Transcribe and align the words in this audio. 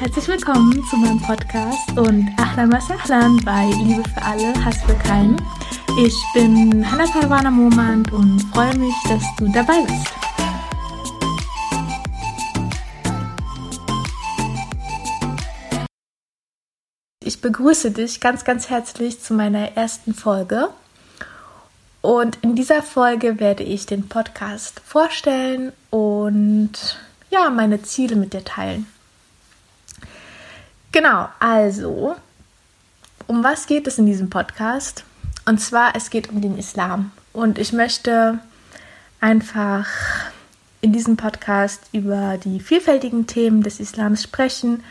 Herzlich 0.00 0.28
willkommen 0.28 0.82
zu 0.86 0.96
meinem 0.96 1.20
Podcast 1.20 1.90
und 1.90 2.26
Ahlan 2.38 2.72
was 2.72 2.88
bei 3.44 3.66
Liebe 3.84 4.02
für 4.08 4.22
alle, 4.22 4.64
Hass 4.64 4.78
für 4.84 4.94
keinen. 4.94 5.36
Ich 6.02 6.16
bin 6.32 6.90
Hannah 6.90 7.04
Parwana 7.12 7.50
Momand 7.50 8.10
und 8.10 8.40
freue 8.44 8.74
mich, 8.78 8.94
dass 9.10 9.22
du 9.36 9.52
dabei 9.52 9.82
bist. 9.82 10.06
Ich 17.22 17.42
begrüße 17.42 17.90
dich 17.90 18.20
ganz, 18.20 18.44
ganz 18.44 18.70
herzlich 18.70 19.20
zu 19.20 19.34
meiner 19.34 19.76
ersten 19.76 20.14
Folge. 20.14 20.70
Und 22.00 22.38
in 22.40 22.54
dieser 22.54 22.82
Folge 22.82 23.38
werde 23.38 23.64
ich 23.64 23.84
den 23.84 24.08
Podcast 24.08 24.80
vorstellen 24.80 25.74
und 25.90 26.98
ja, 27.28 27.50
meine 27.50 27.82
Ziele 27.82 28.16
mit 28.16 28.32
dir 28.32 28.42
teilen. 28.42 28.86
Genau, 30.92 31.28
also, 31.38 32.16
um 33.28 33.44
was 33.44 33.66
geht 33.66 33.86
es 33.86 33.98
in 33.98 34.06
diesem 34.06 34.28
Podcast? 34.28 35.04
Und 35.46 35.60
zwar, 35.60 35.94
es 35.94 36.10
geht 36.10 36.30
um 36.30 36.40
den 36.40 36.58
Islam. 36.58 37.12
Und 37.32 37.58
ich 37.58 37.72
möchte 37.72 38.40
einfach 39.20 39.86
in 40.80 40.92
diesem 40.92 41.16
Podcast 41.16 41.82
über 41.92 42.38
die 42.42 42.58
vielfältigen 42.58 43.28
Themen 43.28 43.62
des 43.62 43.78
Islams 43.78 44.24
sprechen. 44.24 44.82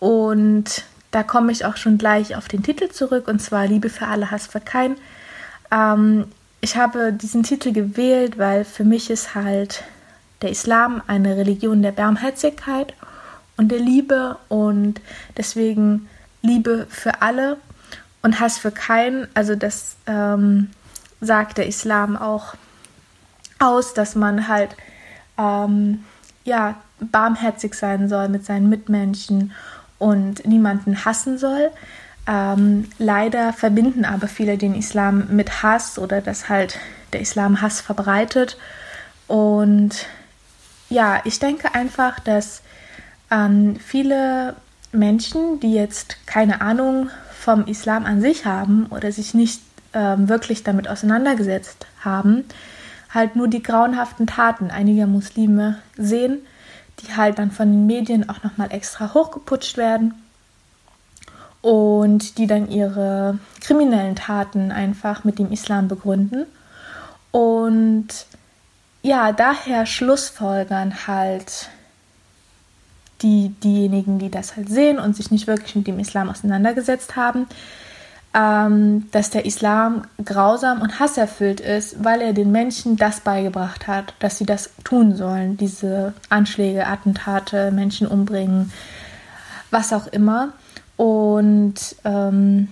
Und 0.00 0.84
da 1.12 1.22
komme 1.22 1.52
ich 1.52 1.64
auch 1.64 1.78
schon 1.78 1.96
gleich 1.96 2.36
auf 2.36 2.48
den 2.48 2.62
Titel 2.62 2.90
zurück, 2.90 3.26
und 3.26 3.40
zwar 3.40 3.66
Liebe 3.66 3.88
für 3.88 4.06
alle, 4.06 4.30
Hass 4.30 4.46
für 4.48 4.60
keinen. 4.60 4.96
Ähm, 5.70 6.26
ich 6.60 6.76
habe 6.76 7.12
diesen 7.12 7.42
Titel 7.42 7.72
gewählt, 7.72 8.36
weil 8.36 8.66
für 8.66 8.84
mich 8.84 9.08
ist 9.08 9.34
halt 9.34 9.82
der 10.42 10.50
Islam 10.50 11.02
eine 11.06 11.38
Religion 11.38 11.80
der 11.80 11.92
Barmherzigkeit 11.92 12.92
und 13.60 13.68
der 13.68 13.78
Liebe 13.78 14.38
und 14.48 15.02
deswegen 15.36 16.08
Liebe 16.40 16.86
für 16.88 17.20
alle 17.20 17.58
und 18.22 18.40
Hass 18.40 18.56
für 18.56 18.70
keinen. 18.70 19.28
Also 19.34 19.54
das 19.54 19.96
ähm, 20.06 20.70
sagt 21.20 21.58
der 21.58 21.66
Islam 21.66 22.16
auch 22.16 22.54
aus, 23.58 23.92
dass 23.92 24.14
man 24.14 24.48
halt 24.48 24.74
ähm, 25.36 26.06
ja 26.44 26.76
barmherzig 27.00 27.74
sein 27.74 28.08
soll 28.08 28.30
mit 28.30 28.46
seinen 28.46 28.70
Mitmenschen 28.70 29.52
und 29.98 30.46
niemanden 30.46 31.04
hassen 31.04 31.36
soll. 31.36 31.70
Ähm, 32.26 32.88
leider 32.98 33.52
verbinden 33.52 34.06
aber 34.06 34.26
viele 34.26 34.56
den 34.56 34.74
Islam 34.74 35.26
mit 35.28 35.62
Hass 35.62 35.98
oder 35.98 36.22
dass 36.22 36.48
halt 36.48 36.78
der 37.12 37.20
Islam 37.20 37.60
Hass 37.60 37.82
verbreitet. 37.82 38.56
Und 39.26 40.06
ja, 40.88 41.20
ich 41.24 41.38
denke 41.40 41.74
einfach, 41.74 42.20
dass 42.20 42.62
ähm, 43.30 43.76
viele 43.76 44.56
Menschen, 44.92 45.60
die 45.60 45.72
jetzt 45.72 46.16
keine 46.26 46.60
Ahnung 46.60 47.10
vom 47.38 47.66
Islam 47.66 48.04
an 48.04 48.20
sich 48.20 48.44
haben 48.44 48.86
oder 48.86 49.12
sich 49.12 49.34
nicht 49.34 49.62
ähm, 49.94 50.28
wirklich 50.28 50.62
damit 50.62 50.88
auseinandergesetzt 50.88 51.86
haben, 52.04 52.44
halt 53.12 53.36
nur 53.36 53.48
die 53.48 53.62
grauenhaften 53.62 54.26
Taten 54.26 54.70
einiger 54.70 55.06
Muslime 55.06 55.78
sehen, 55.96 56.38
die 57.00 57.16
halt 57.16 57.38
dann 57.38 57.50
von 57.50 57.70
den 57.70 57.86
Medien 57.86 58.28
auch 58.28 58.42
nochmal 58.42 58.72
extra 58.72 59.14
hochgeputscht 59.14 59.76
werden 59.76 60.14
und 61.62 62.38
die 62.38 62.46
dann 62.46 62.70
ihre 62.70 63.38
kriminellen 63.60 64.16
Taten 64.16 64.72
einfach 64.72 65.24
mit 65.24 65.38
dem 65.38 65.52
Islam 65.52 65.88
begründen. 65.88 66.46
Und 67.30 68.08
ja, 69.02 69.32
daher 69.32 69.86
schlussfolgern 69.86 71.06
halt 71.06 71.70
die, 73.22 73.50
diejenigen, 73.62 74.18
die 74.18 74.30
das 74.30 74.56
halt 74.56 74.68
sehen 74.68 74.98
und 74.98 75.16
sich 75.16 75.30
nicht 75.30 75.46
wirklich 75.46 75.74
mit 75.76 75.86
dem 75.86 75.98
Islam 75.98 76.30
auseinandergesetzt 76.30 77.16
haben, 77.16 77.46
ähm, 78.32 79.10
dass 79.10 79.30
der 79.30 79.44
Islam 79.44 80.02
grausam 80.24 80.82
und 80.82 81.00
hasserfüllt 81.00 81.60
ist, 81.60 82.04
weil 82.04 82.20
er 82.20 82.32
den 82.32 82.52
Menschen 82.52 82.96
das 82.96 83.20
beigebracht 83.20 83.88
hat, 83.88 84.14
dass 84.20 84.38
sie 84.38 84.46
das 84.46 84.70
tun 84.84 85.16
sollen, 85.16 85.56
diese 85.56 86.14
Anschläge, 86.28 86.86
Attentate, 86.86 87.72
Menschen 87.72 88.06
umbringen, 88.06 88.72
was 89.70 89.92
auch 89.92 90.06
immer. 90.06 90.52
Und 90.96 91.96
ähm, 92.04 92.68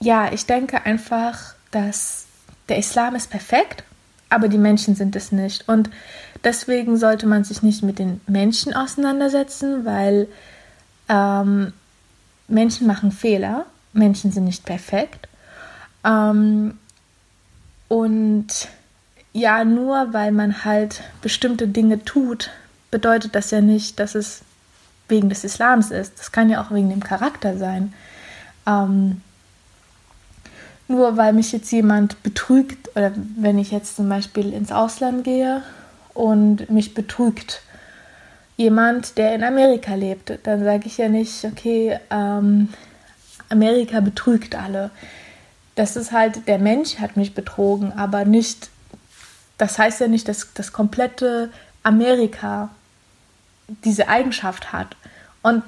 ja, 0.00 0.32
ich 0.32 0.46
denke 0.46 0.84
einfach, 0.84 1.54
dass 1.70 2.26
der 2.68 2.78
Islam 2.78 3.14
ist 3.14 3.30
perfekt, 3.30 3.84
aber 4.30 4.48
die 4.48 4.58
Menschen 4.58 4.96
sind 4.96 5.14
es 5.14 5.30
nicht. 5.30 5.68
Und 5.68 5.90
deswegen 6.46 6.96
sollte 6.96 7.26
man 7.26 7.42
sich 7.42 7.62
nicht 7.62 7.82
mit 7.82 7.98
den 7.98 8.20
Menschen 8.28 8.72
auseinandersetzen, 8.72 9.84
weil 9.84 10.28
ähm, 11.08 11.72
Menschen 12.46 12.86
machen 12.86 13.10
Fehler, 13.10 13.66
Menschen 13.92 14.30
sind 14.30 14.44
nicht 14.44 14.64
perfekt. 14.64 15.28
Ähm, 16.04 16.78
und 17.88 18.46
ja, 19.32 19.64
nur 19.64 20.12
weil 20.14 20.30
man 20.30 20.64
halt 20.64 21.02
bestimmte 21.20 21.66
Dinge 21.66 22.04
tut, 22.04 22.50
bedeutet 22.92 23.34
das 23.34 23.50
ja 23.50 23.60
nicht, 23.60 23.98
dass 23.98 24.14
es 24.14 24.42
wegen 25.08 25.28
des 25.28 25.42
Islams 25.42 25.90
ist. 25.90 26.18
Das 26.18 26.30
kann 26.30 26.48
ja 26.48 26.62
auch 26.62 26.70
wegen 26.70 26.90
dem 26.90 27.02
Charakter 27.02 27.58
sein. 27.58 27.92
Ähm, 28.68 29.20
nur 30.86 31.16
weil 31.16 31.32
mich 31.32 31.50
jetzt 31.50 31.72
jemand 31.72 32.22
betrügt 32.22 32.96
oder 32.96 33.10
wenn 33.36 33.58
ich 33.58 33.72
jetzt 33.72 33.96
zum 33.96 34.08
Beispiel 34.08 34.52
ins 34.52 34.70
Ausland 34.70 35.24
gehe 35.24 35.64
und 36.16 36.70
mich 36.70 36.94
betrügt 36.94 37.62
jemand, 38.56 39.18
der 39.18 39.34
in 39.34 39.44
Amerika 39.44 39.94
lebt, 39.94 40.32
dann 40.44 40.64
sage 40.64 40.86
ich 40.86 40.96
ja 40.96 41.08
nicht, 41.08 41.44
okay, 41.44 41.98
ähm, 42.10 42.68
Amerika 43.48 44.00
betrügt 44.00 44.54
alle. 44.54 44.90
Das 45.74 45.96
ist 45.96 46.12
halt, 46.12 46.48
der 46.48 46.58
Mensch 46.58 46.98
hat 46.98 47.16
mich 47.16 47.34
betrogen, 47.34 47.92
aber 47.92 48.24
nicht, 48.24 48.70
das 49.58 49.78
heißt 49.78 50.00
ja 50.00 50.08
nicht, 50.08 50.26
dass 50.26 50.52
das 50.54 50.72
komplette 50.72 51.50
Amerika 51.82 52.70
diese 53.84 54.08
Eigenschaft 54.08 54.72
hat. 54.72 54.96
Und 55.42 55.62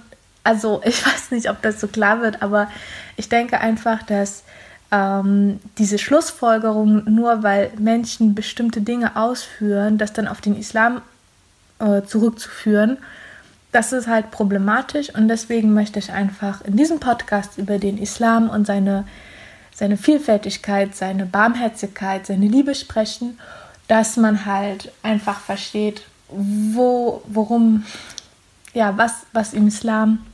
also 0.44 0.80
ich 0.84 1.04
weiß 1.04 1.30
nicht, 1.30 1.50
ob 1.50 1.60
das 1.62 1.80
so 1.80 1.88
klar 1.88 2.22
wird, 2.22 2.42
aber 2.42 2.69
ich 3.16 3.28
denke 3.28 3.60
einfach, 3.60 4.03
dass 4.03 4.44
ähm, 4.91 5.60
diese 5.76 5.99
Schlussfolgerung, 5.99 7.04
nur 7.04 7.43
weil 7.43 7.71
Menschen 7.78 8.34
bestimmte 8.34 8.81
Dinge 8.81 9.16
ausführen, 9.16 9.99
das 9.99 10.12
dann 10.12 10.28
auf 10.28 10.41
den 10.41 10.56
Islam 10.56 11.03
äh, 11.78 12.03
zurückzuführen, 12.03 12.98
das 13.72 13.93
ist 13.93 14.06
halt 14.06 14.31
problematisch 14.31 15.15
und 15.15 15.28
deswegen 15.28 15.75
möchte 15.75 15.98
ich 15.98 16.10
einfach 16.10 16.62
in 16.62 16.77
diesem 16.77 17.00
Podcast 17.00 17.59
über 17.59 17.78
den 17.78 17.98
Islam 17.98 18.48
und 18.48 18.66
seine, 18.66 19.06
seine 19.75 19.98
Vielfältigkeit, 19.98 20.97
seine 20.97 21.27
Barmherzigkeit, 21.27 22.27
seine 22.27 22.48
Liebe 22.48 22.75
sprechen, 22.75 23.38
dass 23.87 24.16
man 24.16 24.47
halt 24.47 24.91
einfach 25.03 25.41
versteht, 25.41 26.03
wo, 26.28 27.22
worum, 27.27 27.84
ja, 28.72 28.97
was, 28.97 29.12
was 29.32 29.53
im 29.53 29.69
Islam 29.69 30.25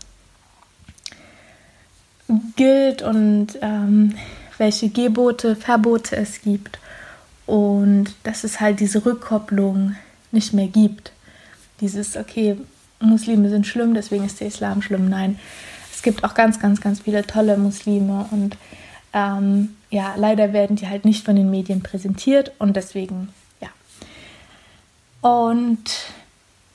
gilt 2.56 3.02
und 3.02 3.48
ähm, 3.60 4.14
welche 4.58 4.88
Gebote, 4.88 5.56
Verbote 5.56 6.16
es 6.16 6.42
gibt 6.42 6.78
und 7.46 8.14
dass 8.22 8.44
es 8.44 8.60
halt 8.60 8.80
diese 8.80 9.04
Rückkopplung 9.04 9.96
nicht 10.32 10.52
mehr 10.52 10.68
gibt. 10.68 11.12
Dieses, 11.80 12.16
okay, 12.16 12.56
Muslime 13.00 13.50
sind 13.50 13.66
schlimm, 13.66 13.94
deswegen 13.94 14.24
ist 14.24 14.40
der 14.40 14.48
Islam 14.48 14.82
schlimm. 14.82 15.08
Nein, 15.08 15.38
es 15.92 16.02
gibt 16.02 16.24
auch 16.24 16.34
ganz, 16.34 16.60
ganz, 16.60 16.80
ganz 16.80 17.00
viele 17.00 17.26
tolle 17.26 17.56
Muslime 17.56 18.26
und 18.30 18.56
ähm, 19.12 19.76
ja, 19.90 20.14
leider 20.16 20.52
werden 20.52 20.76
die 20.76 20.88
halt 20.88 21.04
nicht 21.04 21.24
von 21.24 21.36
den 21.36 21.50
Medien 21.50 21.82
präsentiert 21.82 22.52
und 22.58 22.76
deswegen, 22.76 23.28
ja. 23.60 23.68
Und 25.20 25.84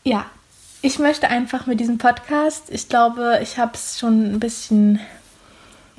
ja, 0.04 0.26
ich 0.82 1.00
möchte 1.00 1.28
einfach 1.28 1.68
mit 1.68 1.80
diesem 1.80 1.98
Podcast, 1.98 2.70
ich 2.70 2.88
glaube, 2.88 3.40
ich 3.44 3.58
habe 3.58 3.74
es 3.74 4.00
schon 4.00 4.34
ein 4.34 4.40
bisschen 4.40 5.00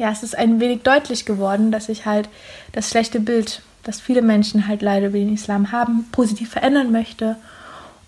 ja, 0.00 0.10
es 0.10 0.22
ist 0.22 0.36
ein 0.36 0.60
wenig 0.60 0.80
deutlich 0.80 1.26
geworden, 1.26 1.70
dass 1.70 1.90
ich 1.90 2.06
halt 2.06 2.30
das 2.72 2.88
schlechte 2.88 3.20
Bild, 3.20 3.60
das 3.82 4.00
viele 4.00 4.22
Menschen 4.22 4.66
halt 4.66 4.80
leider 4.80 5.08
über 5.08 5.18
den 5.18 5.34
Islam 5.34 5.72
haben, 5.72 6.06
positiv 6.10 6.48
verändern 6.48 6.90
möchte. 6.90 7.36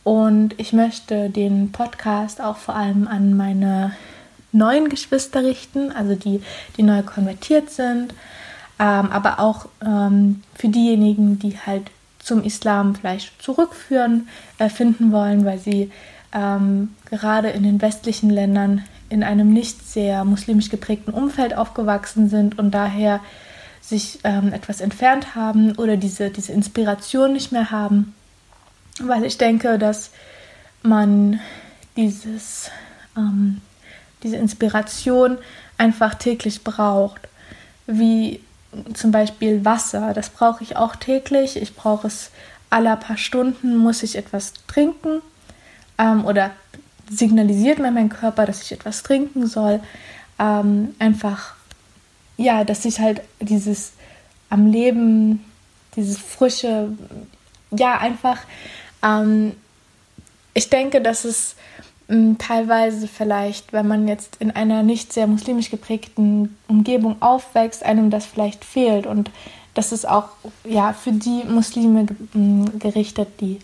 Und 0.02 0.58
ich 0.58 0.72
möchte 0.72 1.28
den 1.28 1.70
Podcast 1.70 2.40
auch 2.40 2.56
vor 2.56 2.76
allem 2.76 3.06
an 3.06 3.36
meine 3.36 3.92
neuen 4.52 4.88
Geschwister 4.88 5.44
richten, 5.44 5.92
also 5.92 6.14
die, 6.14 6.40
die 6.78 6.82
neu 6.82 7.02
konvertiert 7.02 7.68
sind, 7.68 8.14
ähm, 8.78 9.10
aber 9.10 9.38
auch 9.38 9.66
ähm, 9.84 10.42
für 10.54 10.68
diejenigen, 10.68 11.38
die 11.38 11.58
halt 11.58 11.90
zum 12.20 12.42
Islam 12.42 12.94
vielleicht 12.94 13.42
zurückführen, 13.42 14.28
äh, 14.56 14.70
finden 14.70 15.12
wollen, 15.12 15.44
weil 15.44 15.58
sie 15.58 15.90
ähm, 16.32 16.94
gerade 17.10 17.50
in 17.50 17.64
den 17.64 17.82
westlichen 17.82 18.30
Ländern 18.30 18.82
in 19.12 19.22
einem 19.22 19.52
nicht 19.52 19.86
sehr 19.86 20.24
muslimisch 20.24 20.70
geprägten 20.70 21.12
Umfeld 21.12 21.54
aufgewachsen 21.56 22.28
sind 22.28 22.58
und 22.58 22.72
daher 22.72 23.20
sich 23.80 24.20
ähm, 24.24 24.52
etwas 24.52 24.80
entfernt 24.80 25.34
haben 25.34 25.76
oder 25.76 25.96
diese, 25.96 26.30
diese 26.30 26.52
Inspiration 26.52 27.32
nicht 27.32 27.52
mehr 27.52 27.70
haben. 27.70 28.14
Weil 29.00 29.24
ich 29.24 29.38
denke, 29.38 29.78
dass 29.78 30.10
man 30.82 31.40
dieses 31.96 32.70
ähm, 33.16 33.60
diese 34.22 34.36
Inspiration 34.36 35.38
einfach 35.78 36.14
täglich 36.14 36.64
braucht. 36.64 37.20
Wie 37.86 38.40
zum 38.94 39.10
Beispiel 39.10 39.64
Wasser, 39.64 40.12
das 40.14 40.30
brauche 40.30 40.62
ich 40.62 40.76
auch 40.76 40.96
täglich. 40.96 41.56
Ich 41.56 41.74
brauche 41.74 42.06
es 42.06 42.30
alle 42.70 42.96
paar 42.96 43.16
Stunden, 43.16 43.76
muss 43.76 44.02
ich 44.02 44.16
etwas 44.16 44.54
trinken 44.66 45.20
ähm, 45.98 46.24
oder 46.24 46.52
signalisiert 47.10 47.78
mir 47.78 47.90
mein 47.90 48.08
Körper, 48.08 48.46
dass 48.46 48.62
ich 48.62 48.72
etwas 48.72 49.02
trinken 49.02 49.46
soll. 49.46 49.80
Ähm, 50.38 50.94
einfach, 50.98 51.54
ja, 52.36 52.64
dass 52.64 52.84
ich 52.84 53.00
halt 53.00 53.22
dieses 53.40 53.92
am 54.48 54.66
Leben, 54.66 55.44
dieses 55.96 56.18
frische, 56.18 56.92
ja, 57.70 57.98
einfach, 57.98 58.38
ähm, 59.02 59.52
ich 60.54 60.68
denke, 60.68 61.00
dass 61.00 61.24
es 61.24 61.56
mh, 62.08 62.36
teilweise 62.38 63.08
vielleicht, 63.08 63.72
wenn 63.72 63.88
man 63.88 64.08
jetzt 64.08 64.36
in 64.40 64.50
einer 64.50 64.82
nicht 64.82 65.12
sehr 65.12 65.26
muslimisch 65.26 65.70
geprägten 65.70 66.56
Umgebung 66.68 67.20
aufwächst, 67.20 67.82
einem 67.82 68.10
das 68.10 68.26
vielleicht 68.26 68.64
fehlt 68.64 69.06
und 69.06 69.30
das 69.74 69.92
ist 69.92 70.06
auch 70.06 70.28
ja 70.64 70.92
für 70.92 71.12
die 71.12 71.44
Muslime 71.48 72.06
gerichtet, 72.78 73.40
die 73.40 73.58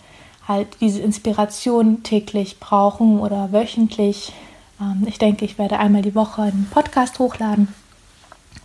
halt 0.49 0.81
diese 0.81 1.01
Inspiration 1.01 2.03
täglich 2.03 2.59
brauchen 2.59 3.21
oder 3.21 3.53
wöchentlich. 3.53 4.33
Ähm, 4.81 5.05
ich 5.07 5.19
denke, 5.19 5.45
ich 5.45 5.59
werde 5.59 5.79
einmal 5.79 6.03
die 6.03 6.15
Woche 6.15 6.43
einen 6.43 6.69
Podcast 6.71 7.19
hochladen 7.19 7.69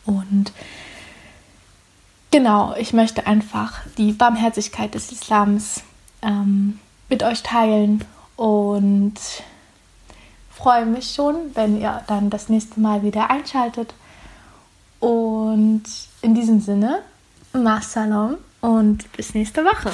und 0.06 0.52
Genau, 2.34 2.74
ich 2.80 2.94
möchte 2.94 3.28
einfach 3.28 3.82
die 4.00 4.12
Barmherzigkeit 4.12 4.96
des 4.96 5.12
Islams 5.12 5.84
ähm, 6.24 6.80
mit 7.08 7.22
euch 7.22 7.44
teilen 7.44 8.04
und 8.38 9.14
freue 10.50 10.88
mich 10.88 11.14
schon, 11.14 11.36
wenn 11.54 11.80
ihr 11.80 12.02
dann 12.08 12.32
das 12.32 12.50
nächste 12.50 12.80
Mal 12.80 13.04
wieder 13.04 13.30
einschaltet. 13.30 13.94
Und 15.00 15.84
in 16.24 16.34
diesem 16.34 16.60
Sinne, 16.60 17.04
Masalam 17.54 18.38
und 18.62 19.12
bis 19.12 19.36
nächste 19.36 19.64
Woche. 19.64 19.92